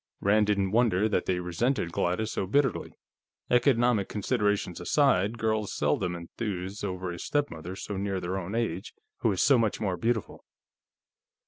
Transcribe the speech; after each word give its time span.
Rand 0.19 0.47
didn't 0.47 0.71
wonder 0.71 1.07
that 1.07 1.27
they 1.27 1.39
resented 1.39 1.91
Gladys 1.91 2.31
so 2.31 2.47
bitterly; 2.47 2.93
economic 3.51 4.09
considerations 4.09 4.79
aside, 4.79 5.37
girls 5.37 5.75
seldom 5.75 6.15
enthuse 6.15 6.83
over 6.83 7.11
a 7.11 7.19
stepmother 7.19 7.75
so 7.75 7.97
near 7.97 8.19
their 8.19 8.39
own 8.39 8.55
age 8.55 8.95
who 9.17 9.31
is 9.31 9.43
so 9.43 9.59
much 9.59 9.79
more 9.79 9.97
beautiful. 9.97 10.43